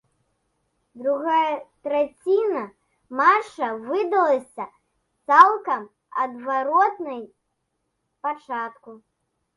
[1.03, 1.53] Другая
[1.87, 2.63] траціна
[3.19, 4.67] матча выдалася
[5.33, 5.81] цалкам
[6.25, 7.23] адваротнай
[8.27, 9.01] пачатку.